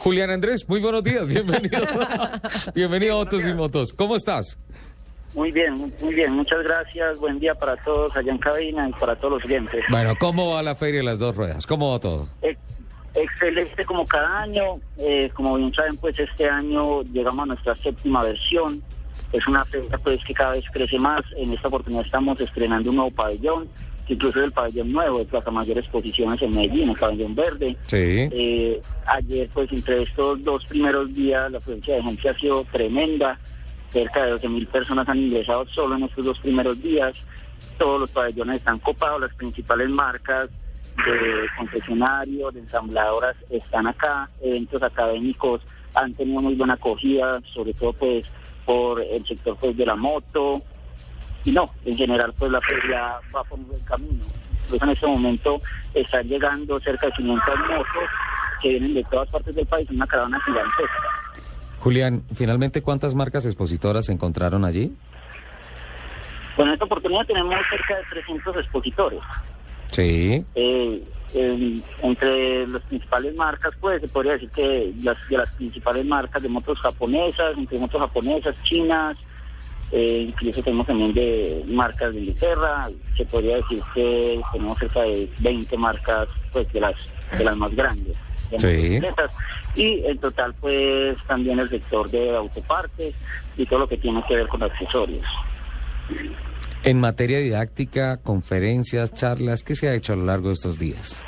Julián 0.00 0.30
Andrés, 0.30 0.66
muy 0.66 0.80
buenos 0.80 1.04
días, 1.04 1.28
bienvenido. 1.28 1.78
bienvenido 2.74 3.16
a 3.16 3.18
Autos 3.18 3.46
y 3.46 3.52
Motos. 3.52 3.92
¿Cómo 3.92 4.16
estás? 4.16 4.58
Muy 5.34 5.52
bien, 5.52 5.92
muy 6.00 6.14
bien, 6.14 6.32
muchas 6.32 6.62
gracias. 6.62 7.18
Buen 7.18 7.38
día 7.38 7.54
para 7.54 7.76
todos 7.76 8.16
allá 8.16 8.32
en 8.32 8.38
cabina 8.38 8.88
y 8.88 8.92
para 8.92 9.14
todos 9.16 9.34
los 9.34 9.42
clientes. 9.42 9.84
Bueno, 9.90 10.14
¿cómo 10.18 10.54
va 10.54 10.62
la 10.62 10.74
feria 10.74 11.00
de 11.00 11.04
las 11.04 11.18
dos 11.18 11.36
ruedas? 11.36 11.66
¿Cómo 11.66 11.90
va 11.92 11.98
todo? 11.98 12.28
Eh, 12.40 12.56
excelente 13.14 13.84
como 13.84 14.06
cada 14.06 14.40
año. 14.40 14.80
Eh, 14.96 15.30
como 15.34 15.56
bien 15.56 15.74
saben, 15.74 15.98
pues 15.98 16.18
este 16.18 16.48
año 16.48 17.02
llegamos 17.02 17.42
a 17.42 17.46
nuestra 17.46 17.76
séptima 17.76 18.22
versión. 18.22 18.82
Es 19.34 19.46
una 19.46 19.66
feria 19.66 19.98
pues 20.02 20.24
que 20.24 20.32
cada 20.32 20.52
vez 20.52 20.64
crece 20.72 20.98
más. 20.98 21.20
En 21.36 21.52
esta 21.52 21.68
oportunidad 21.68 22.06
estamos 22.06 22.40
estrenando 22.40 22.88
un 22.88 22.96
nuevo 22.96 23.10
pabellón 23.10 23.68
incluso 24.14 24.42
el 24.42 24.52
pabellón 24.52 24.92
nuevo 24.92 25.18
de 25.18 25.24
Plaza 25.24 25.50
Mayor 25.50 25.78
Exposiciones 25.78 26.40
en 26.42 26.54
Medellín, 26.54 26.90
el 26.90 26.96
pabellón 26.96 27.34
verde. 27.34 27.76
Sí. 27.86 28.28
Eh, 28.32 28.80
ayer, 29.06 29.48
pues 29.52 29.70
entre 29.72 30.02
estos 30.02 30.42
dos 30.44 30.66
primeros 30.66 31.14
días, 31.14 31.50
la 31.50 31.60
presencia 31.60 31.96
de 31.96 32.02
gente 32.02 32.28
ha 32.28 32.34
sido 32.34 32.64
tremenda. 32.70 33.38
Cerca 33.92 34.24
de 34.24 34.30
12 34.32 34.48
mil 34.48 34.66
personas 34.66 35.08
han 35.08 35.18
ingresado 35.18 35.66
solo 35.66 35.96
en 35.96 36.04
estos 36.04 36.24
dos 36.24 36.38
primeros 36.38 36.80
días. 36.80 37.14
Todos 37.78 38.00
los 38.00 38.10
pabellones 38.10 38.58
están 38.58 38.78
copados, 38.78 39.20
las 39.20 39.34
principales 39.34 39.88
marcas 39.90 40.50
de 40.96 41.46
concesionarios, 41.56 42.54
de 42.54 42.60
ensambladoras 42.60 43.36
están 43.48 43.86
acá, 43.86 44.28
eventos 44.42 44.82
académicos 44.82 45.62
han 45.94 46.14
tenido 46.14 46.40
muy 46.40 46.54
buena 46.54 46.74
acogida, 46.74 47.40
sobre 47.52 47.72
todo 47.74 47.92
pues 47.94 48.26
por 48.64 49.00
el 49.00 49.26
sector 49.26 49.56
pues 49.60 49.76
de 49.76 49.86
la 49.86 49.96
moto, 49.96 50.62
y 51.44 51.52
no, 51.52 51.70
en 51.84 51.96
general 51.96 52.32
pues 52.38 52.50
la 52.50 52.60
feria 52.60 53.18
va 53.34 53.44
por 53.44 53.58
un 53.58 53.68
buen 53.68 53.80
camino. 53.80 54.24
Incluso 54.64 54.84
en 54.84 54.90
este 54.90 55.06
momento 55.06 55.60
están 55.94 56.28
llegando 56.28 56.78
cerca 56.80 57.06
de 57.06 57.12
500 57.12 57.58
motos 57.68 57.86
que 58.62 58.68
vienen 58.70 58.94
de 58.94 59.04
todas 59.04 59.28
partes 59.28 59.54
del 59.54 59.66
país, 59.66 59.88
una 59.90 60.06
caravana 60.06 60.40
gigantesca. 60.44 61.20
Julián, 61.80 62.22
finalmente, 62.34 62.82
¿cuántas 62.82 63.14
marcas 63.14 63.46
expositoras 63.46 64.06
se 64.06 64.12
encontraron 64.12 64.64
allí? 64.64 64.94
Bueno, 66.56 66.72
en 66.72 66.74
esta 66.74 66.84
oportunidad 66.84 67.26
tenemos 67.26 67.54
cerca 67.70 67.96
de 67.96 68.04
300 68.10 68.56
expositores. 68.56 69.20
Sí. 69.90 70.44
Eh, 70.54 71.02
entre 72.02 72.66
las 72.66 72.82
principales 72.82 73.34
marcas, 73.36 73.72
pues 73.80 74.00
se 74.00 74.08
podría 74.08 74.32
decir 74.32 74.50
que 74.50 74.92
las, 75.02 75.16
de 75.28 75.38
las 75.38 75.50
principales 75.52 76.04
marcas 76.04 76.42
de 76.42 76.48
motos 76.48 76.78
japonesas, 76.80 77.56
entre 77.56 77.78
motos 77.78 78.00
japonesas, 78.00 78.56
chinas, 78.64 79.16
eh, 79.92 80.26
incluso 80.28 80.62
tenemos 80.62 80.86
también 80.86 81.12
de 81.12 81.64
marcas 81.68 82.12
de 82.14 82.20
Inglaterra, 82.20 82.88
se 83.16 83.24
podría 83.24 83.56
decir 83.56 83.82
que 83.94 84.40
tenemos 84.52 84.78
cerca 84.78 85.02
de 85.02 85.28
20 85.38 85.76
marcas 85.76 86.28
pues 86.52 86.72
de 86.72 86.80
las 86.80 86.94
de 87.36 87.44
las 87.44 87.56
más 87.56 87.74
grandes. 87.74 88.16
Y 89.76 90.04
en 90.04 90.18
total 90.18 90.54
pues 90.60 91.16
también 91.26 91.58
el 91.58 91.68
sector 91.70 92.10
de 92.10 92.36
autopartes 92.36 93.14
y 93.56 93.66
todo 93.66 93.80
lo 93.80 93.88
que 93.88 93.96
tiene 93.96 94.22
que 94.28 94.36
ver 94.36 94.48
con 94.48 94.62
accesorios. 94.62 95.26
En 96.82 96.98
materia 96.98 97.38
didáctica, 97.38 98.16
conferencias, 98.18 99.12
charlas, 99.12 99.62
¿qué 99.62 99.74
se 99.74 99.88
ha 99.88 99.94
hecho 99.94 100.14
a 100.14 100.16
lo 100.16 100.24
largo 100.24 100.48
de 100.48 100.54
estos 100.54 100.78
días? 100.78 101.24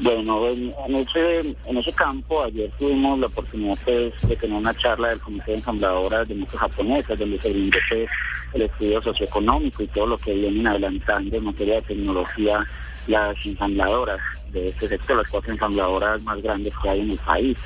Bueno, 0.00 0.48
en, 0.48 0.72
ese, 0.94 1.40
en 1.40 1.76
ese 1.76 1.92
campo 1.92 2.44
ayer 2.44 2.70
tuvimos 2.78 3.18
la 3.18 3.26
oportunidad 3.26 3.76
pues, 3.84 4.12
de 4.28 4.36
tener 4.36 4.56
una 4.56 4.72
charla 4.74 5.08
del 5.08 5.18
Comité 5.18 5.50
de 5.50 5.56
Ensambladoras 5.56 6.28
de 6.28 6.36
Motos 6.36 6.60
Japonesas, 6.60 7.18
donde 7.18 7.40
se 7.40 7.50
brindó 7.50 7.78
pues, 7.88 8.08
el 8.54 8.62
estudio 8.62 9.02
socioeconómico 9.02 9.82
y 9.82 9.88
todo 9.88 10.06
lo 10.06 10.18
que 10.18 10.34
vienen 10.34 10.68
adelantando 10.68 11.36
en 11.36 11.44
materia 11.44 11.76
de 11.76 11.82
tecnología 11.82 12.64
las 13.08 13.34
ensambladoras 13.44 14.20
de 14.52 14.68
este 14.68 14.86
sector, 14.88 15.16
las 15.16 15.28
cuatro 15.28 15.52
ensambladoras 15.52 16.22
más 16.22 16.40
grandes 16.42 16.72
que 16.80 16.88
hay 16.88 17.00
en 17.00 17.10
el 17.10 17.18
país. 17.18 17.58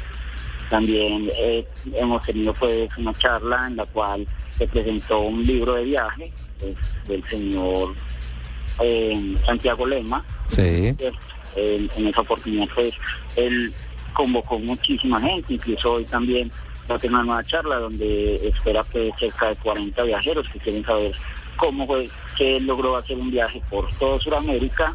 También 0.70 1.30
eh, 1.38 1.66
hemos 1.94 2.22
tenido 2.22 2.55
pues 2.55 2.97
una 2.97 3.12
charla 3.12 3.66
en 3.66 3.77
la 3.77 3.84
cual 3.84 4.27
se 4.56 4.66
presentó 4.69 5.19
un 5.19 5.44
libro 5.47 5.75
de 5.75 5.84
viaje 5.84 6.33
pues, 6.58 6.77
del 7.06 7.22
señor 7.25 7.94
eh, 8.81 9.37
Santiago 9.44 9.87
Lema. 9.87 10.25
Sí 10.48 10.97
en 11.57 12.07
esa 12.07 12.21
oportunidad 12.21 12.69
pues 12.75 12.95
él 13.37 13.73
convocó 14.13 14.59
muchísima 14.59 15.21
gente, 15.21 15.55
incluso 15.55 15.95
hoy 15.95 16.05
también 16.05 16.51
va 16.91 16.97
a 16.97 16.99
tener 16.99 17.15
una 17.15 17.25
nueva 17.25 17.45
charla 17.45 17.77
donde 17.77 18.49
espera 18.49 18.85
que 18.85 19.11
cerca 19.19 19.49
de 19.49 19.57
40 19.57 20.03
viajeros 20.03 20.49
que 20.49 20.59
quieren 20.59 20.85
saber 20.85 21.13
cómo 21.57 21.87
fue 21.87 22.09
que 22.37 22.57
él 22.57 22.67
logró 22.67 22.97
hacer 22.97 23.17
un 23.17 23.31
viaje 23.31 23.63
por 23.71 23.89
toda 23.95 24.19
Sudamérica 24.19 24.95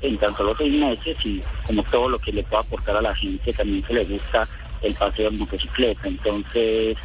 en 0.00 0.18
tan 0.18 0.36
solo 0.36 0.54
seis 0.54 0.78
meses 0.78 1.16
y 1.24 1.42
como 1.66 1.82
todo 1.84 2.08
lo 2.08 2.18
que 2.18 2.32
le 2.32 2.42
pueda 2.42 2.62
aportar 2.62 2.96
a 2.96 3.02
la 3.02 3.14
gente 3.14 3.52
también 3.52 3.82
que 3.82 3.94
le 3.94 4.04
gusta 4.04 4.46
el 4.82 4.94
paseo 4.94 5.28
en 5.28 5.38
motocicleta. 5.38 6.06
Entonces, 6.06 6.98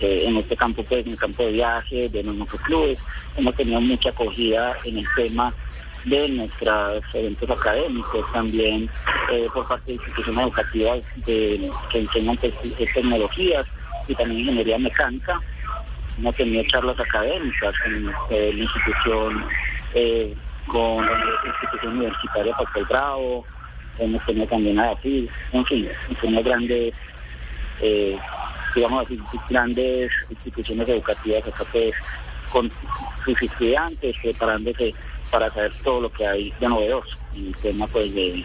eh, 0.00 0.24
en 0.26 0.36
este 0.36 0.56
campo, 0.56 0.82
pues 0.82 1.04
en 1.04 1.12
el 1.12 1.18
campo 1.18 1.44
de 1.44 1.52
viaje, 1.52 2.08
de 2.08 2.22
los 2.22 2.34
motoclubes, 2.34 2.98
hemos 3.36 3.54
tenido 3.54 3.80
mucha 3.80 4.08
acogida 4.08 4.76
en 4.84 4.98
el 4.98 5.06
tema 5.14 5.52
de 6.06 6.28
nuestros 6.28 7.02
eventos 7.14 7.50
académicos, 7.50 8.32
también 8.32 8.88
eh, 9.32 9.48
por 9.52 9.66
parte 9.66 9.86
de 9.86 9.94
instituciones 9.94 10.44
educativas 10.44 11.06
que 11.24 11.70
enseñan 11.92 12.36
tecnologías 12.36 13.66
y 14.06 14.14
también 14.14 14.40
ingeniería 14.40 14.78
mecánica. 14.78 15.38
Hemos 16.16 16.36
tenido 16.36 16.62
charlas 16.64 16.98
académicas 17.00 17.74
con 17.82 18.14
eh, 18.30 18.52
la 18.54 18.62
institución, 18.62 19.44
eh, 19.94 20.34
con 20.68 21.04
la 21.04 21.40
institución 21.44 21.98
universitaria 21.98 22.56
Pascual 22.56 22.86
Bravo, 22.88 23.44
hemos 23.98 24.24
tenido 24.26 24.46
también 24.46 24.78
a 24.78 24.94
decir, 24.94 25.28
en 25.52 25.66
fin, 25.66 25.88
grandes, 26.44 26.94
digamos 28.74 29.04
así, 29.04 29.20
grandes 29.50 30.12
instituciones 30.30 30.88
educativas 30.88 31.48
acá 31.48 31.64
pues, 31.72 31.94
con 32.52 32.70
sus 33.24 33.42
estudiantes 33.42 34.16
preparándose 34.22 34.94
para 35.30 35.50
saber 35.50 35.72
todo 35.82 36.00
lo 36.00 36.12
que 36.12 36.26
hay 36.26 36.52
de 36.60 36.68
novedoso 36.68 37.16
en 37.34 37.46
el 37.48 37.56
tema 37.56 37.86
pues 37.86 38.14
de, 38.14 38.44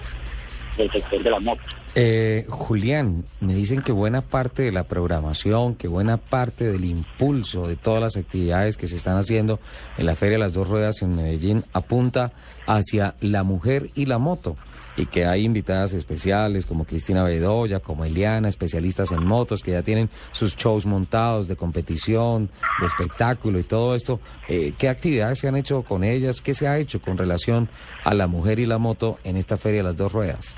del 0.78 0.92
sector 0.92 1.22
de 1.22 1.30
la 1.30 1.40
moto. 1.40 1.62
Eh, 1.94 2.46
Julián, 2.47 3.25
me 3.41 3.53
dicen 3.53 3.81
que 3.81 3.91
buena 3.91 4.22
parte 4.22 4.63
de 4.63 4.72
la 4.72 4.85
programación, 4.85 5.75
que 5.75 5.90
buena 5.90 6.16
parte 6.16 6.72
del 6.72 6.85
impulso 6.85 7.68
de 7.68 7.75
todas 7.75 8.02
las 8.02 8.16
actividades 8.16 8.78
que 8.78 8.88
se 8.88 8.96
están 8.96 9.18
haciendo 9.18 9.59
en 9.97 10.06
la 10.06 10.16
Feria 10.16 10.38
de 10.38 10.44
las 10.46 10.53
Dos 10.53 10.69
Ruedas 10.69 11.01
en 11.01 11.18
Medellín 11.18 11.66
apunta 11.74 12.31
hacia 12.66 13.16
la 13.19 13.44
mujer 13.44 13.90
y 13.94 14.06
la 14.06 14.19
moto 14.19 14.56
y 14.96 15.06
que 15.06 15.25
hay 15.25 15.44
invitadas 15.44 15.94
especiales 15.94 16.66
como 16.66 16.85
Cristina 16.85 17.24
Bedoya, 17.24 17.80
como 17.80 18.06
Eliana, 18.06 18.50
especialistas 18.50 19.12
en 19.12 19.25
motos 19.25 19.62
que 19.62 19.72
ya 19.72 19.81
tienen 19.81 20.09
sus 20.31 20.56
shows 20.56 20.85
montados 20.85 21.47
de 21.47 21.56
competición, 21.56 22.50
de 22.80 22.88
espectáculo 22.88 23.59
y 23.59 23.63
todo 23.63 23.96
esto. 23.96 24.19
Eh, 24.47 24.74
¿Qué 24.78 24.90
actividades 24.90 25.40
se 25.40 25.47
han 25.47 25.56
hecho 25.56 25.84
con 25.84 26.03
ellas? 26.03 26.41
¿Qué 26.41 26.53
se 26.53 26.68
ha 26.68 26.78
hecho 26.78 27.01
con 27.01 27.18
relación 27.18 27.69
a 28.03 28.13
la 28.13 28.28
mujer 28.28 28.59
y 28.59 28.66
la 28.66 28.78
moto 28.78 29.19
en 29.24 29.38
esta 29.38 29.57
feria 29.57 29.80
de 29.80 29.88
las 29.90 29.97
dos 29.97 30.12
ruedas? 30.12 30.56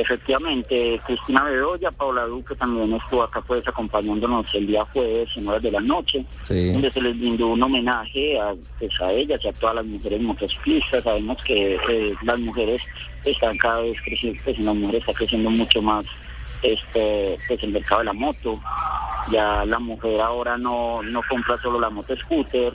Efectivamente, 0.00 1.00
Cristina 1.04 1.44
Bedoya, 1.44 1.90
Paula 1.90 2.24
Duque 2.24 2.54
también 2.54 2.92
estuvo 2.94 3.22
acá 3.22 3.40
pues 3.40 3.66
acompañándonos 3.66 4.46
el 4.54 4.66
día 4.66 4.84
jueves 4.92 5.28
en 5.36 5.48
horas 5.48 5.62
de 5.62 5.72
la 5.72 5.80
noche, 5.80 6.24
donde 6.48 6.90
se 6.90 7.02
les 7.02 7.18
brindó 7.18 7.48
un 7.48 7.62
homenaje 7.62 8.38
a, 8.38 8.54
pues, 8.78 8.90
a 9.00 9.12
ellas 9.12 9.40
y 9.42 9.48
a 9.48 9.52
todas 9.52 9.76
las 9.76 9.86
mujeres 9.86 10.20
motociclistas. 10.22 11.02
Sabemos 11.02 11.42
que 11.42 11.74
eh, 11.74 12.14
las 12.22 12.38
mujeres 12.38 12.82
están 13.24 13.56
cada 13.58 13.80
vez 13.80 13.96
creciendo, 14.04 14.40
pues 14.44 14.58
la 14.60 14.72
mujer 14.72 14.96
está 14.96 15.12
creciendo 15.12 15.50
mucho 15.50 15.82
más 15.82 16.04
este 16.62 17.38
pues 17.46 17.62
el 17.62 17.72
mercado 17.72 18.00
de 18.00 18.06
la 18.06 18.12
moto. 18.12 18.60
Ya 19.30 19.64
la 19.64 19.78
mujer 19.78 20.20
ahora 20.20 20.56
no, 20.56 21.02
no 21.02 21.20
compra 21.28 21.56
solo 21.58 21.80
la 21.80 21.90
moto 21.90 22.16
scooter, 22.16 22.72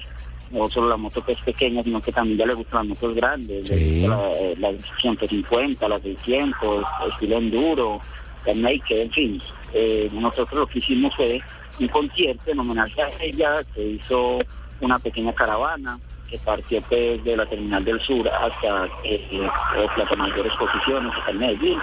no 0.51 0.69
solo 0.69 0.89
la 0.89 0.97
moto 0.97 1.23
que 1.23 1.33
es 1.33 1.39
pequeña, 1.41 1.83
sino 1.83 2.01
que 2.01 2.11
también 2.11 2.37
ya 2.37 2.45
le 2.45 2.53
gustan 2.53 2.79
las 2.79 2.87
motos 2.89 3.15
grandes, 3.15 3.69
la, 3.69 4.29
las 4.59 4.75
150, 5.01 5.87
las 5.87 6.01
600, 6.01 6.85
estilo 7.09 7.37
enduro, 7.37 8.01
la 8.45 8.53
Naked, 8.53 9.01
en 9.01 9.11
fin. 9.11 9.41
Eh, 9.73 10.09
nosotros 10.13 10.59
lo 10.59 10.67
que 10.67 10.79
hicimos 10.79 11.15
fue 11.15 11.41
un 11.79 11.87
concierto 11.87 12.51
en 12.51 12.59
homenaje 12.59 13.01
a 13.01 13.09
ella, 13.19 13.63
se 13.73 13.81
hizo 13.81 14.39
una 14.81 14.99
pequeña 14.99 15.33
caravana 15.33 15.99
que 16.29 16.37
partió 16.39 16.81
pues, 16.81 17.23
de 17.23 17.37
la 17.37 17.45
Terminal 17.45 17.83
del 17.85 17.99
Sur 18.01 18.27
hasta 18.27 18.87
eh, 19.03 19.49
Plaza 19.95 20.15
Mayor 20.15 20.45
Exposiciones, 20.47 21.13
hasta 21.17 21.31
el 21.31 21.37
Medellín. 21.37 21.79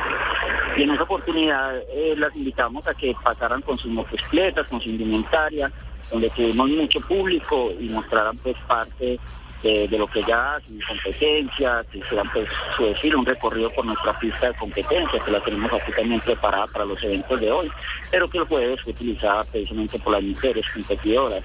Y 0.76 0.82
en 0.82 0.90
esa 0.90 1.02
oportunidad 1.02 1.78
eh, 1.92 2.14
las 2.16 2.34
invitamos 2.34 2.86
a 2.86 2.94
que 2.94 3.14
pasaran 3.22 3.62
con 3.62 3.78
sus 3.78 3.90
motocicletas, 3.90 4.68
con 4.68 4.80
su 4.80 4.88
indumentaria, 4.88 5.70
donde 6.10 6.30
tuvimos 6.30 6.68
mucho 6.68 7.00
público 7.00 7.72
y 7.78 7.88
mostraran 7.88 8.36
pues 8.38 8.56
parte 8.66 9.18
de, 9.62 9.88
lo 9.90 10.06
que 10.06 10.22
ya 10.22 10.54
hacen, 10.54 10.80
competencias, 10.88 11.86
que 11.86 11.98
hicieran 11.98 12.30
pues 12.32 12.48
su 12.76 12.84
decir 12.84 13.14
un 13.14 13.26
recorrido 13.26 13.70
por 13.70 13.84
nuestra 13.84 14.18
pista 14.18 14.48
de 14.48 14.54
competencia, 14.54 15.22
que 15.22 15.30
la 15.30 15.40
tenemos 15.40 15.72
aquí 15.72 15.92
también 15.92 16.20
preparada 16.20 16.66
para 16.68 16.84
los 16.86 17.02
eventos 17.02 17.38
de 17.40 17.50
hoy, 17.50 17.70
pero 18.10 18.28
que 18.28 18.38
el 18.38 18.44
jueves 18.44 18.80
fue 18.82 18.92
utilizada 18.92 19.44
precisamente 19.44 19.98
por 19.98 20.14
las 20.14 20.22
mujeres 20.22 20.64
competidoras. 20.72 21.44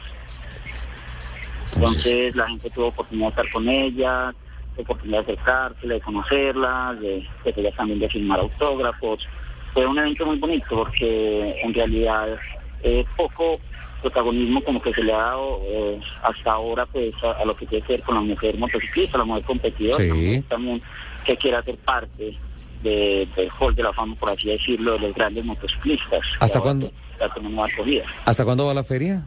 Entonces 1.76 2.36
la 2.36 2.48
gente 2.48 2.70
tuvo 2.70 2.88
oportunidad 2.88 3.28
de 3.28 3.30
estar 3.32 3.52
con 3.52 3.68
ellas, 3.68 4.36
oportunidad 4.78 5.26
de 5.26 5.34
acercarse, 5.34 5.88
de 5.88 6.00
conocerlas, 6.00 7.00
de, 7.02 7.28
de 7.44 7.72
también 7.76 8.00
de 8.00 8.10
firmar 8.10 8.40
autógrafos, 8.40 9.28
fue 9.76 9.86
un 9.86 10.00
evento 10.00 10.26
muy 10.26 10.38
bonito 10.38 10.68
porque 10.70 11.60
en 11.62 11.74
realidad 11.74 12.40
es 12.86 13.08
poco 13.16 13.60
protagonismo 14.02 14.64
como 14.64 14.82
que 14.82 14.94
se 14.94 15.04
le 15.04 15.14
ha 15.14 15.18
dado 15.18 15.60
eh, 15.64 16.00
hasta 16.22 16.52
ahora 16.52 16.86
pues 16.86 17.14
a, 17.24 17.44
lo 17.44 17.56
que 17.56 17.66
tiene 17.66 17.86
que 17.86 17.94
ver 17.94 18.04
con 18.04 18.16
la 18.16 18.22
mujer 18.22 18.58
motociclista, 18.58 19.18
la 19.18 19.26
mujer 19.26 19.44
competidora, 19.44 20.04
también 20.48 20.82
que 21.26 21.36
quiere 21.38 21.58
hacer 21.58 21.76
parte 21.78 22.38
del 22.84 23.50
hall 23.60 23.74
de 23.74 23.82
la 23.82 23.92
fama, 23.94 24.16
por 24.16 24.30
así 24.30 24.48
decirlo, 24.48 24.94
de 24.94 25.00
los 25.00 25.16
grandes 25.16 25.44
motociclistas. 25.44 26.22
¿Hasta 26.40 26.62
cuándo? 26.62 26.92
¿Hasta 27.20 28.46
cuándo 28.46 28.68
va 28.68 28.74
la 28.76 28.84
feria? 28.84 29.26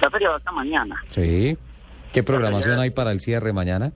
La 0.00 0.10
feria 0.10 0.30
va 0.30 0.36
hasta 0.36 0.50
mañana. 0.52 0.96
Sí. 1.10 1.56
¿Qué 2.12 2.22
programación 2.22 2.78
hay 2.78 2.90
para 2.90 3.12
el 3.12 3.20
cierre 3.20 3.52
mañana? 3.52 3.92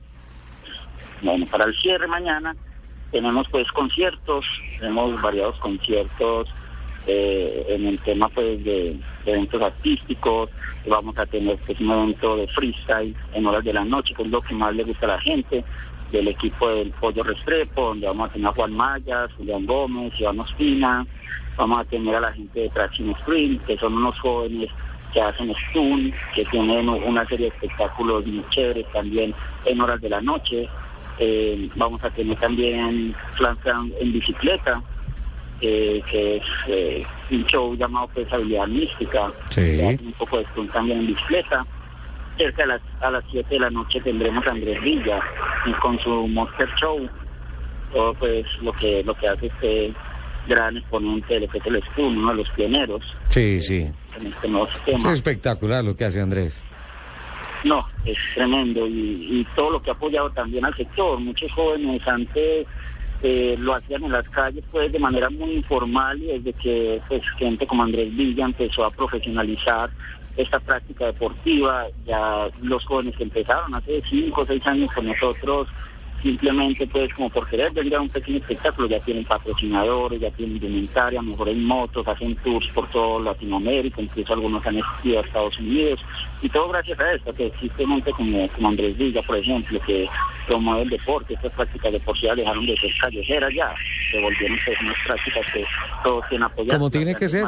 Bueno, 1.23 1.47
para 1.47 1.65
el 1.65 1.75
cierre 1.77 2.07
mañana 2.07 2.55
tenemos 3.11 3.49
pues 3.51 3.67
conciertos, 3.73 4.45
tenemos 4.79 5.21
variados 5.23 5.59
conciertos 5.61 6.49
eh, 7.07 7.67
en 7.69 7.87
el 7.87 7.99
tema 8.01 8.29
pues 8.29 8.63
de, 8.65 8.97
eventos 9.25 9.63
artísticos, 9.63 10.51
vamos 10.87 11.17
a 11.19 11.27
tener 11.27 11.57
pues, 11.59 11.81
un 11.81 11.91
evento 11.91 12.37
de 12.37 12.49
freestyle 12.49 13.15
en 13.33 13.47
horas 13.47 13.65
de 13.65 13.73
la 13.73 13.85
noche, 13.85 14.15
que 14.15 14.23
es 14.23 14.29
lo 14.29 14.41
que 14.43 14.55
más 14.55 14.75
le 14.75 14.85
gusta 14.85 15.07
a 15.07 15.11
la 15.11 15.21
gente, 15.21 15.65
del 16.11 16.29
equipo 16.29 16.69
del 16.69 16.91
Pollo 16.91 17.23
Restrepo, 17.23 17.89
donde 17.89 18.07
vamos 18.07 18.31
a 18.31 18.33
tener 18.33 18.49
a 18.49 18.53
Juan 18.53 18.73
Mayas, 18.73 19.33
Julián 19.37 19.67
Gómez, 19.67 20.13
Iván 20.21 20.41
Ospina, 20.41 21.07
vamos 21.57 21.81
a 21.81 21.85
tener 21.85 22.15
a 22.15 22.21
la 22.21 22.33
gente 22.33 22.61
de 22.61 22.69
Traction 22.71 23.11
Spring, 23.11 23.59
que 23.61 23.77
son 23.77 23.95
unos 23.95 24.19
jóvenes 24.21 24.71
que 25.13 25.21
hacen 25.21 25.55
stun, 25.69 26.13
que 26.35 26.45
tienen 26.45 26.89
una 26.89 27.27
serie 27.27 27.49
de 27.49 27.55
espectáculos 27.55 28.27
muy 28.27 28.45
chéveres 28.51 28.87
también 28.93 29.35
en 29.65 29.81
horas 29.81 30.01
de 30.01 30.11
la 30.11 30.21
noche. 30.21 30.69
Eh, 31.19 31.71
vamos 31.77 32.05
a 32.05 32.11
tener 32.11 32.37
también 32.39 33.15
Flan 33.37 33.57
en 34.01 34.13
bicicleta, 34.13 34.83
eh, 35.61 36.03
que 36.11 36.37
es 36.37 36.43
eh, 36.69 37.07
un 37.31 37.45
show 37.47 37.75
llamado 37.77 38.09
pues 38.13 38.33
Habilidad 38.33 38.67
Mística, 38.69 39.33
un 39.57 40.15
poco 40.19 40.39
de 40.39 40.47
también 40.73 41.01
en 41.01 41.07
bicicleta. 41.09 41.65
Cerca 42.37 42.65
a 42.65 42.67
las, 42.67 42.83
a 43.01 43.11
las 43.11 43.25
7 43.31 43.49
de 43.49 43.61
la 43.61 43.71
noche 43.71 43.99
tendremos 44.01 44.47
a 44.47 44.51
Andrés 44.51 44.81
Villa 44.83 45.21
con 45.81 45.99
su 46.01 46.29
Monster 46.29 46.69
Show, 46.79 47.09
todo 47.93 48.13
pues 48.15 48.45
lo 48.61 48.73
que, 48.75 49.03
lo 49.05 49.15
que 49.15 49.29
hace 49.29 49.47
este 49.47 49.95
gran 50.47 50.77
exponente 50.77 51.35
de 51.35 51.41
lo 51.41 51.49
que 51.49 51.59
es 51.59 51.67
el 51.67 51.83
Stunt, 51.83 52.19
uno 52.19 52.29
de 52.29 52.35
los 52.37 52.51
pioneros. 52.51 53.03
Sí, 53.31 53.61
sí. 53.63 53.91
Este 54.17 54.49
es 54.97 55.05
espectacular 55.07 55.85
lo 55.85 55.97
que 55.97 56.05
hace 56.05 56.21
Andrés. 56.21 56.65
No, 57.65 57.87
es 58.05 58.17
tremendo 58.35 58.87
y, 58.87 59.47
todo 59.57 59.71
lo 59.71 59.83
que 59.83 59.91
ha 59.91 59.93
apoyado 59.95 60.31
también 60.31 60.65
al 60.65 60.75
sector. 60.75 61.19
Muchos 61.19 61.51
jóvenes 61.53 62.07
antes 62.07 62.67
eh, 63.23 63.57
lo 63.59 63.75
hacían 63.75 64.05
en 64.05 64.13
las 64.13 64.29
calles 64.29 64.65
pues 64.71 64.93
de 64.93 64.99
manera 64.99 65.31
muy 65.31 65.53
informal 65.53 66.21
y 66.23 66.39
desde 66.39 66.53
que 66.53 67.01
pues 67.09 67.23
gente 67.39 67.67
como 67.67 67.83
Andrés 67.83 68.15
Villa 68.15 68.45
empezó 68.45 68.85
a 68.85 68.91
profesionalizar 68.91 69.91
esta 70.37 70.61
práctica 70.61 71.07
deportiva, 71.07 71.87
ya 72.07 72.49
los 72.61 72.85
jóvenes 72.85 73.17
que 73.17 73.23
empezaron 73.23 73.75
hace 73.75 74.03
cinco 74.09 74.43
o 74.43 74.47
seis 74.47 74.67
años 74.67 74.93
con 74.93 75.07
nosotros 75.07 75.69
simplemente 76.23 76.87
pues 76.87 77.13
como 77.15 77.31
por 77.31 77.49
querer 77.49 77.73
vender 77.73 77.99
un 78.01 78.09
pequeño 78.09 78.39
espectáculo, 78.39 78.89
ya 78.89 79.01
tienen 79.01 79.25
patrocinadores, 79.25 80.21
ya 80.21 80.31
tienen 80.31 80.57
indumentaria, 80.57 81.23
mejor 81.23 81.49
en 81.49 81.65
motos, 81.65 82.07
hacen 82.09 82.35
tours 82.37 82.67
por 82.69 82.89
toda 82.91 83.21
Latinoamérica, 83.21 84.01
incluso 84.01 84.33
algunos 84.33 84.65
han 84.67 84.81
ido 85.05 85.19
a 85.19 85.23
Estados 85.23 85.59
Unidos, 85.59 86.01
y 86.43 86.49
todo 86.49 86.69
gracias 86.69 86.99
a 86.99 87.13
esto, 87.13 87.35
que 87.35 87.53
simplemente 87.61 88.11
como, 88.13 88.49
como 88.49 88.69
Andrés 88.69 88.97
Villa, 88.97 89.23
por 89.23 89.37
ejemplo, 89.37 89.81
que 89.81 90.09
promueve 90.47 90.83
el 90.83 90.91
deporte, 90.91 91.35
estas 91.35 91.53
prácticas 91.53 91.93
deportivas 91.93 92.37
dejaron 92.37 92.67
de 92.67 92.77
ser 92.77 92.91
callejeras 93.01 93.55
ya, 93.55 93.75
se 94.11 94.21
volvieron 94.21 94.59
pues, 94.65 94.81
unas 94.81 94.97
prácticas 95.07 95.53
que 95.53 95.65
todos 96.03 96.25
tienen 96.29 96.45
apoyado. 96.45 96.79
Como 96.79 96.91
tiene 96.91 97.15
que 97.15 97.29
ser, 97.29 97.45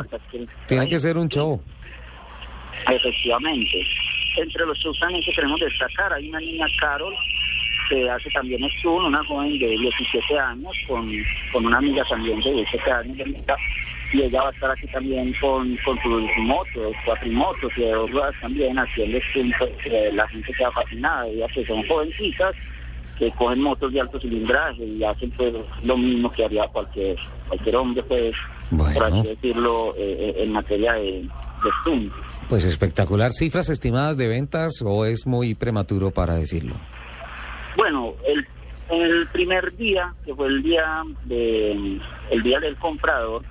tiene 0.66 0.88
que 0.88 0.98
ser 0.98 1.18
un 1.18 1.28
show. 1.28 1.60
Efectivamente. 2.88 3.86
Entre 4.36 4.64
los 4.64 4.78
shows 4.78 4.98
también 5.00 5.22
que 5.24 5.32
queremos 5.32 5.58
destacar, 5.58 6.12
hay 6.12 6.28
una 6.28 6.38
niña 6.38 6.66
Carol 6.78 7.12
que 7.88 8.10
hace 8.10 8.30
también 8.30 8.60
Stun, 8.78 9.06
una 9.06 9.24
joven 9.24 9.58
de 9.58 9.68
17 9.68 10.38
años, 10.38 10.76
con, 10.86 11.10
con 11.52 11.66
una 11.66 11.78
amiga 11.78 12.04
también 12.08 12.40
de 12.40 12.52
17 12.52 12.90
años 12.90 13.16
de 13.16 13.24
mitad, 13.26 13.56
y 14.12 14.22
ella 14.22 14.42
va 14.42 14.48
a 14.48 14.52
estar 14.52 14.70
aquí 14.70 14.86
también 14.88 15.34
con, 15.40 15.76
con 15.84 15.98
sus 16.02 16.22
motos, 16.38 16.94
cuatrimotos 17.04 17.72
y 17.76 17.80
de 17.82 17.92
dos 17.92 18.10
ruedas 18.10 18.34
también, 18.40 18.78
haciendo 18.78 19.18
Stun, 19.30 19.52
pues, 19.58 20.14
la 20.14 20.28
gente 20.28 20.52
queda 20.52 20.70
fascinada, 20.72 21.26
ellas 21.26 21.50
que 21.54 21.66
son 21.66 21.86
jovencitas, 21.86 22.54
que 23.18 23.30
cogen 23.32 23.60
motos 23.60 23.92
de 23.92 24.00
alto 24.00 24.20
cilindraje 24.20 24.84
y 24.84 25.02
hacen 25.02 25.30
pues 25.32 25.52
lo 25.82 25.96
mismo 25.96 26.30
que 26.30 26.44
haría 26.44 26.68
cualquier 26.68 27.16
cualquier 27.48 27.74
hombre 27.74 28.02
pues 28.04 28.32
por 28.70 29.02
así 29.02 29.22
decirlo 29.22 29.94
eh, 29.96 30.16
eh, 30.36 30.42
en 30.44 30.52
materia 30.52 30.92
de, 30.92 31.22
de 31.22 32.10
Pues 32.48 32.64
espectacular. 32.64 33.32
¿Cifras 33.32 33.70
estimadas 33.70 34.16
de 34.16 34.28
ventas 34.28 34.82
o 34.84 35.04
es 35.04 35.26
muy 35.26 35.54
prematuro 35.54 36.10
para 36.10 36.34
decirlo? 36.34 36.76
Bueno, 37.78 38.12
el, 38.26 38.44
el 38.90 39.26
primer 39.28 39.74
día, 39.76 40.12
que 40.24 40.34
fue 40.34 40.48
el 40.48 40.62
día 40.64 41.04
de 41.26 42.00
el 42.32 42.42
día 42.42 42.58
del 42.58 42.76
comprador, 42.76 43.42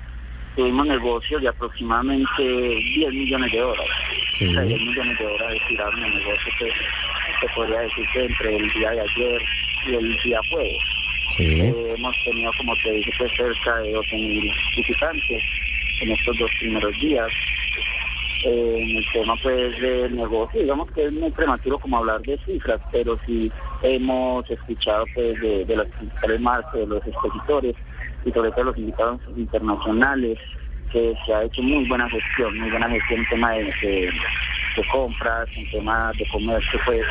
tuvimos 0.57 0.85
negocios 0.85 1.41
de 1.41 1.47
aproximadamente 1.47 2.43
10 2.43 3.13
millones 3.13 3.51
de 3.53 3.59
dólares. 3.59 3.95
Sí. 4.33 4.47
10 4.47 4.67
millones 4.67 5.17
de 5.17 5.23
dólares 5.23 5.61
tiraron 5.69 6.03
el 6.03 6.13
negocio 6.13 6.51
que 6.59 6.71
se 7.39 7.53
podría 7.55 7.79
decir 7.79 8.05
que 8.11 8.25
entre 8.25 8.57
el 8.57 8.73
día 8.73 8.91
de 8.91 8.99
ayer 8.99 9.41
y 9.87 9.95
el 9.95 10.17
día 10.21 10.39
jueves. 10.51 10.83
Eh, 11.39 11.93
hemos 11.95 12.15
tenido, 12.25 12.51
como 12.57 12.75
te 12.83 12.91
dije, 12.91 13.11
pues 13.17 13.31
cerca 13.37 13.77
de 13.77 13.91
12 13.91 14.15
mil 14.17 14.51
visitantes 14.75 15.43
en 16.01 16.11
estos 16.11 16.37
dos 16.37 16.51
primeros 16.59 16.99
días 16.99 17.31
en 18.43 18.97
el 18.97 19.05
tema 19.11 19.35
pues 19.41 19.79
del 19.81 20.15
negocio, 20.15 20.61
digamos 20.61 20.91
que 20.91 21.05
es 21.05 21.13
muy 21.13 21.31
prematuro 21.31 21.79
como 21.79 21.97
hablar 21.97 22.21
de 22.21 22.37
cifras, 22.45 22.79
pero 22.91 23.17
sí 23.25 23.51
hemos 23.81 24.49
escuchado 24.49 25.05
pues 25.13 25.39
de, 25.41 25.75
las 25.75 25.87
principales 25.87 26.41
marcas, 26.41 26.73
de 26.73 26.87
los 26.87 27.05
expositores 27.05 27.75
y 28.25 28.31
sobre 28.31 28.51
todo 28.51 28.65
los 28.65 28.77
invitados 28.77 29.21
internacionales 29.35 30.37
que 30.91 31.15
se 31.25 31.33
ha 31.33 31.43
hecho 31.43 31.61
muy 31.61 31.87
buena 31.87 32.09
gestión, 32.09 32.57
muy 32.59 32.69
buena 32.69 32.89
gestión 32.89 33.19
en 33.19 33.29
tema 33.29 33.51
de, 33.51 34.11
compras, 34.91 35.49
en 35.55 35.69
tema 35.71 36.11
de 36.17 36.27
comercio 36.27 36.79
pues 36.85 37.01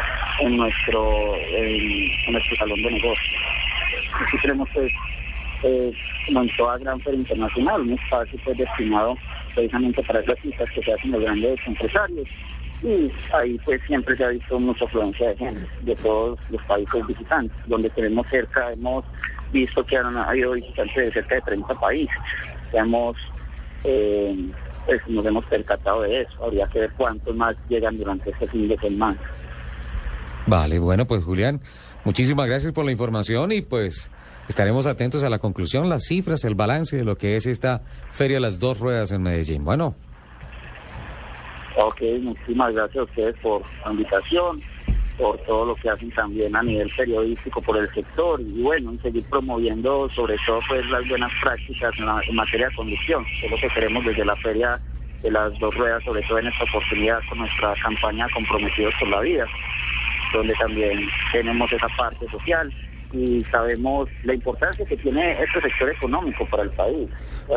en 0.41 0.57
nuestro 0.57 1.37
en, 1.53 2.33
nuestro 2.33 2.57
salón 2.57 2.81
de 2.83 2.91
negocios. 2.93 3.43
Aquí 4.21 4.39
tenemos 4.41 4.69
pues 4.73 4.93
eh, 5.65 5.93
como 6.27 6.47
toda 6.57 6.79
gran 6.79 7.01
feria 7.01 7.19
internacional, 7.19 7.81
un 7.81 7.93
espacio 7.95 8.39
pues 8.45 8.57
destinado 8.57 9.17
precisamente 9.57 10.03
para 10.05 10.21
esas 10.21 10.39
citas 10.41 10.71
que 10.71 10.83
se 10.83 10.93
hacen 10.93 11.11
los 11.11 11.23
grandes 11.23 11.59
empresarios. 11.67 12.29
Y 12.83 13.11
ahí 13.35 13.59
pues 13.65 13.81
siempre 13.87 14.17
se 14.17 14.25
ha 14.25 14.29
visto 14.29 14.61
mucha 14.61 14.85
afluencia 14.85 15.31
de 15.31 15.37
gente 15.37 15.67
de 15.81 15.97
todos 15.97 16.39
los 16.51 16.63
países 16.65 17.07
visitantes, 17.07 17.57
donde 17.67 17.89
tenemos 17.91 18.27
cerca, 18.29 18.71
hemos 18.73 19.05
visto 19.51 19.85
que 19.85 19.97
han 19.97 20.17
habido 20.17 20.53
visitantes 20.53 21.07
de 21.07 21.13
cerca 21.13 21.35
de 21.37 21.41
30 21.41 21.75
países. 21.75 22.17
Hemos, 22.73 23.17
eh, 23.85 24.37
pues 24.85 25.01
nos 25.09 25.25
hemos 25.25 25.45
percatado 25.47 26.03
de 26.03 26.21
eso, 26.21 26.45
habría 26.45 26.67
que 26.69 26.81
ver 26.81 26.91
cuántos 26.99 27.35
más 27.35 27.57
llegan 27.69 27.97
durante 27.97 28.31
este 28.31 28.47
fin 28.47 28.69
de 28.69 28.77
semana. 28.77 29.17
Vale, 30.47 30.79
bueno 30.79 31.07
pues 31.07 31.25
Julián, 31.25 31.61
muchísimas 32.07 32.47
gracias 32.47 32.73
por 32.73 32.87
la 32.87 32.93
información 32.93 33.53
y 33.53 33.61
pues 33.61 34.11
Estaremos 34.49 34.87
atentos 34.87 35.25
a 35.25 35.31
la 35.31 35.41
conclusión, 35.41 35.89
las 35.89 36.05
cifras, 36.05 36.45
el 36.45 36.55
balance 36.55 36.97
de 36.97 37.05
lo 37.05 37.17
que 37.17 37.37
es 37.37 37.47
esta 37.47 37.83
Feria 38.13 38.37
de 38.37 38.41
las 38.41 38.61
Dos 38.61 38.79
Ruedas 38.79 39.11
en 39.11 39.23
Medellín. 39.23 39.65
Bueno. 39.65 39.97
Ok, 41.77 42.01
muchísimas 42.21 42.73
gracias 42.73 42.97
a 42.97 43.03
ustedes 43.03 43.37
por 43.41 43.63
la 43.85 43.91
invitación, 43.91 44.63
por 45.19 45.37
todo 45.39 45.67
lo 45.67 45.75
que 45.75 45.91
hacen 45.91 46.11
también 46.13 46.55
a 46.55 46.63
nivel 46.63 46.91
periodístico 46.97 47.61
por 47.61 47.77
el 47.77 47.93
sector 47.93 48.41
y 48.41 48.63
bueno, 48.63 48.97
seguir 49.03 49.25
promoviendo 49.25 50.09
sobre 50.11 50.37
todo 50.47 50.61
pues 50.69 50.89
las 50.91 51.07
buenas 51.09 51.33
prácticas 51.43 51.93
en, 51.99 52.35
materia 52.35 52.69
de 52.69 52.77
conducción, 52.77 53.25
que 53.41 53.47
es 53.47 53.51
lo 53.51 53.59
que 53.59 53.69
queremos 53.75 54.07
desde 54.07 54.25
la 54.25 54.37
Feria 54.37 54.81
de 55.23 55.31
las 55.31 55.59
Dos 55.59 55.75
Ruedas, 55.75 56.03
sobre 56.05 56.23
todo 56.23 56.39
en 56.39 56.47
esta 56.47 56.65
oportunidad 56.65 57.19
con 57.29 57.39
nuestra 57.39 57.75
campaña 57.83 58.29
Comprometidos 58.33 58.95
por 59.01 59.09
la 59.09 59.21
Vida, 59.21 59.47
donde 60.39 60.55
también 60.55 61.09
tenemos 61.33 61.73
esa 61.73 61.89
parte 61.97 62.29
social 62.31 62.73
y 63.13 63.43
sabemos 63.45 64.09
la 64.25 64.35
importancia 64.35 64.85
que 64.85 64.97
tiene 64.97 65.43
este 65.43 65.61
sector 65.61 65.91
económico 65.91 66.47
para 66.47 66.65
el 66.65 66.71
país. 66.71 67.09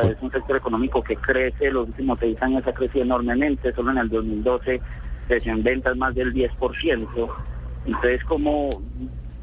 es 0.04 0.18
un 0.22 0.32
sector 0.32 0.58
económico 0.58 1.04
que 1.04 1.16
crece, 1.16 1.72
los 1.72 1.88
últimos 1.88 2.20
seis 2.20 2.42
años 2.42 2.66
ha 2.68 2.74
crecido 2.74 3.04
enormemente, 3.04 3.74
solo 3.74 3.92
en 3.92 3.98
el 3.98 4.10
2012 4.10 4.82
creció 5.28 5.54
en 5.54 5.64
ventas 5.64 5.96
más 5.96 6.16
del 6.16 6.34
10%. 6.34 7.30
Entonces, 7.86 8.24
¿cómo 8.26 8.82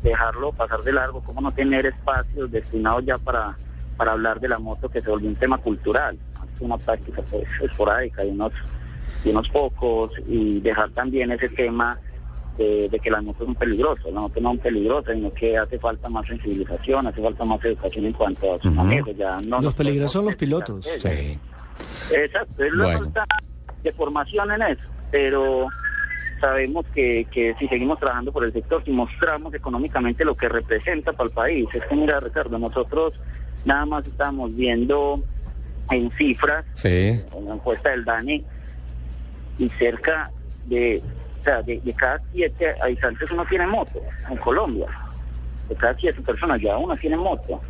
dejarlo 0.03 0.53
pasar 0.53 0.83
de 0.83 0.93
largo? 0.93 1.23
¿Cómo 1.23 1.41
no 1.41 1.51
tener 1.53 1.87
espacios 1.87 2.51
destinados 2.51 3.05
ya 3.05 3.19
para, 3.19 3.57
para 3.97 4.13
hablar 4.13 4.41
de 4.41 4.49
la 4.49 4.59
moto 4.59 4.89
que 4.89 5.01
se 5.01 5.11
volvió 5.11 5.29
un 5.29 5.37
tema 5.37 5.59
cultural? 5.59 6.19
Es 6.55 6.61
una 6.61 6.77
práctica 6.79 7.23
pues, 7.31 7.45
esporádica 7.63 8.25
y 8.25 8.31
unos, 8.31 8.53
y 9.25 9.31
unos 9.31 9.49
pocos 9.49 10.13
y 10.27 10.61
dejar 10.61 10.91
también 10.91 11.31
ese 11.33 11.49
tema 11.49 11.99
de, 12.57 13.01
que 13.03 13.11
las 13.11 13.23
motos 13.23 13.47
son 13.47 13.55
peligrosas, 13.55 14.13
no 14.13 14.33
que 14.33 14.41
no 14.41 14.51
son 14.51 14.59
peligrosas, 14.59 15.15
sino 15.15 15.33
que 15.33 15.57
hace 15.57 15.79
falta 15.79 16.09
más 16.09 16.27
sensibilización, 16.27 17.07
hace 17.07 17.23
falta 17.23 17.45
más 17.45 17.65
educación 17.65 18.07
en 18.07 18.13
cuanto 18.13 18.55
a 18.55 18.61
su 18.61 18.71
manejo. 18.71 19.11
Ya 19.13 19.39
no 19.39 19.61
los 19.61 19.75
peligrosos 19.75 20.13
son 20.13 20.25
los 20.27 20.37
pilotos. 20.37 20.87
Sí. 20.99 21.39
Exacto, 22.11 22.65
es 22.65 22.73
la 22.73 22.99
falta 22.99 23.25
de 23.83 23.93
formación 23.93 24.51
en 24.53 24.63
eso, 24.63 24.83
pero 25.11 25.69
sabemos 26.41 26.87
que, 26.95 27.27
que 27.31 27.55
si 27.59 27.69
seguimos 27.69 27.99
trabajando 27.99 28.33
por 28.33 28.45
el 28.45 28.53
sector, 28.53 28.85
si 28.85 28.91
mostramos 28.91 29.55
económicamente 29.55 30.25
lo 30.25 30.35
que 30.35 30.49
representa 30.49 31.13
para 31.13 31.29
el 31.29 31.35
país, 31.35 31.69
es 31.73 31.85
que 31.85 31.95
mira 31.95 32.21
Ricardo, 32.21 32.59
nosotros 32.59 33.15
nada 33.65 33.85
más 33.87 34.07
estamos 34.07 34.55
viendo 34.55 35.23
en 35.91 36.11
cifras, 36.13 36.65
en 36.85 37.25
la 37.47 37.55
encuesta 37.55 37.91
del 37.91 38.05
DANE, 38.05 38.45
y 39.59 39.69
cerca 39.71 40.31
de 40.67 41.03
de, 41.47 41.95
cada 41.97 42.21
siete 42.33 42.75
habitantes 42.83 43.31
uno 43.31 43.45
tiene 43.47 43.67
moto 43.67 44.01
en 44.31 44.37
Colombia. 44.37 44.87
De 45.69 45.75
cada 45.75 45.95
siete 45.95 46.21
personas 46.23 46.61
ya 46.61 46.77
uno 46.77 46.97
tiene 46.97 47.17
moto. 47.17 47.61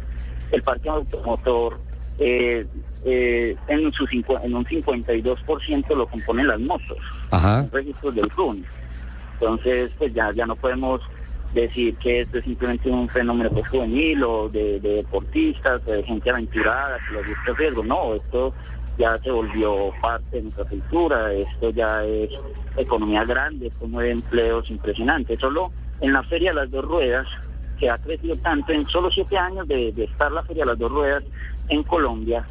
El 0.50 0.62
parque 0.62 0.88
automotor 0.88 1.78
eh, 2.18 2.66
eh, 3.04 3.56
en, 3.68 3.92
su 3.92 4.06
en 4.42 4.54
un 4.54 4.64
52% 4.64 5.96
lo 5.96 6.06
componen 6.06 6.48
las 6.48 6.60
motos. 6.60 6.98
Ajá. 7.30 7.66
registros 7.72 8.14
del 8.14 8.30
RUN. 8.30 8.64
Entonces, 9.34 9.90
pues 9.98 10.14
ya, 10.14 10.32
ya 10.32 10.46
no 10.46 10.56
podemos 10.56 11.02
decir 11.52 11.94
que 11.96 12.20
esto 12.20 12.38
es 12.38 12.44
simplemente 12.44 12.90
un 12.90 13.08
fenómeno 13.08 13.50
pues, 13.50 13.68
juvenil 13.68 14.22
o 14.24 14.48
de, 14.48 14.80
deportistas 14.80 15.80
o 15.86 15.90
de 15.90 16.02
gente 16.02 16.30
aventurada 16.30 16.98
que 17.06 17.14
lo 17.14 17.20
gusta 17.20 17.52
riesgo. 17.58 17.84
No, 17.84 18.14
esto 18.14 18.54
ya 18.98 19.18
se 19.18 19.30
volvió 19.30 19.92
parte 20.00 20.36
de 20.36 20.42
nuestra 20.42 20.64
cultura, 20.64 21.32
esto 21.32 21.70
ya 21.70 22.04
es 22.04 22.30
economía 22.76 23.24
grande, 23.24 23.68
esto 23.68 23.86
mueve 23.86 24.10
empleos 24.10 24.70
impresionantes. 24.70 25.38
Solo 25.38 25.70
en 26.00 26.12
la 26.12 26.22
Feria 26.22 26.50
de 26.50 26.56
las 26.56 26.70
Dos 26.70 26.84
Ruedas, 26.84 27.26
que 27.78 27.90
ha 27.90 27.98
crecido 27.98 28.36
tanto, 28.36 28.72
en 28.72 28.86
solo 28.86 29.10
siete 29.10 29.36
años 29.36 29.68
de, 29.68 29.88
estar 29.96 30.32
la 30.32 30.42
Feria 30.42 30.64
de 30.64 30.70
las 30.70 30.78
Dos 30.78 30.90
Ruedas 30.90 31.24
en 31.68 31.82
Colombia, 31.82 32.46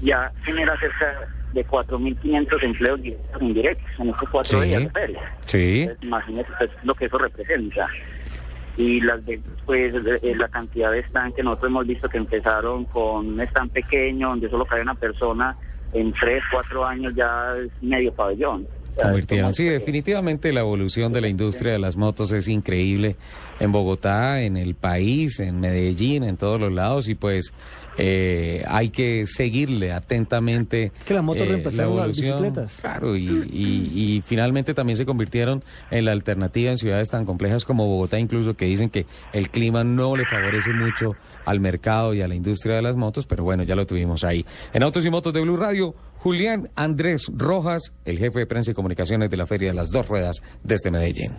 ya 0.00 0.32
genera 0.44 0.78
cerca 0.78 1.28
de 1.52 1.64
4.500 1.64 2.62
empleos 2.64 3.00
directos 3.00 3.42
indirectos 3.42 3.90
en 4.00 4.08
estos 4.10 4.28
cuatro 4.28 4.60
días 4.60 4.82
de 4.82 4.90
feria. 4.90 5.34
Sí. 5.46 5.88
imagínese 6.02 6.50
lo 6.82 6.94
que 6.96 7.04
eso 7.04 7.16
representa 7.16 7.88
y 8.76 9.00
las 9.00 9.20
pues 9.64 9.94
eh, 9.94 10.34
la 10.36 10.48
cantidad 10.48 10.90
de 10.90 11.00
stand 11.00 11.34
que 11.34 11.42
nosotros 11.42 11.70
hemos 11.70 11.86
visto 11.86 12.08
que 12.08 12.18
empezaron 12.18 12.84
con 12.86 13.26
un 13.28 13.40
stand 13.40 13.70
pequeño 13.70 14.30
donde 14.30 14.50
solo 14.50 14.64
cae 14.64 14.82
una 14.82 14.94
persona 14.94 15.56
en 15.92 16.12
tres, 16.12 16.42
cuatro 16.50 16.84
años 16.84 17.14
ya 17.14 17.54
es 17.56 17.70
medio 17.80 18.12
pabellón. 18.12 18.66
Convirtieron. 19.00 19.54
Sí, 19.54 19.64
definitivamente 19.64 20.52
la 20.52 20.60
evolución 20.60 21.12
de 21.12 21.20
la 21.20 21.28
industria 21.28 21.72
de 21.72 21.78
las 21.78 21.96
motos 21.96 22.32
es 22.32 22.48
increíble 22.48 23.16
en 23.60 23.72
Bogotá, 23.72 24.42
en 24.42 24.56
el 24.56 24.74
país, 24.74 25.40
en 25.40 25.60
Medellín, 25.60 26.24
en 26.24 26.36
todos 26.36 26.60
los 26.60 26.72
lados 26.72 27.08
y 27.08 27.14
pues 27.14 27.52
eh, 27.96 28.64
hay 28.66 28.90
que 28.90 29.24
seguirle 29.26 29.92
atentamente. 29.92 30.92
Que 31.04 31.14
las 31.14 31.22
motos 31.22 31.42
eh, 31.42 31.50
reemplazaron 31.50 31.96
las 31.96 32.08
bicicletas. 32.08 32.78
Claro, 32.80 33.16
y, 33.16 33.26
y, 33.52 34.22
finalmente 34.26 34.74
también 34.74 34.96
se 34.96 35.06
convirtieron 35.06 35.62
en 35.90 36.04
la 36.04 36.12
alternativa 36.12 36.70
en 36.70 36.78
ciudades 36.78 37.10
tan 37.10 37.24
complejas 37.24 37.64
como 37.64 37.86
Bogotá, 37.86 38.18
incluso 38.18 38.54
que 38.54 38.66
dicen 38.66 38.90
que 38.90 39.06
el 39.32 39.50
clima 39.50 39.84
no 39.84 40.16
le 40.16 40.24
favorece 40.24 40.72
mucho 40.72 41.12
al 41.44 41.60
mercado 41.60 42.14
y 42.14 42.22
a 42.22 42.28
la 42.28 42.34
industria 42.34 42.76
de 42.76 42.82
las 42.82 42.96
motos, 42.96 43.26
pero 43.26 43.44
bueno, 43.44 43.62
ya 43.62 43.74
lo 43.74 43.86
tuvimos 43.86 44.24
ahí. 44.24 44.44
En 44.72 44.82
Autos 44.82 45.04
y 45.04 45.10
Motos 45.10 45.32
de 45.32 45.40
Blue 45.40 45.56
Radio, 45.56 45.94
Julián 46.24 46.70
Andrés 46.74 47.26
Rojas, 47.36 47.92
el 48.06 48.16
jefe 48.16 48.38
de 48.38 48.46
prensa 48.46 48.70
y 48.70 48.74
comunicaciones 48.74 49.28
de 49.28 49.36
la 49.36 49.46
Feria 49.46 49.68
de 49.68 49.74
las 49.74 49.90
Dos 49.90 50.08
Ruedas 50.08 50.40
desde 50.62 50.90
Medellín. 50.90 51.36